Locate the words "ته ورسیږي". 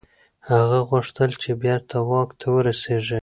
2.39-3.19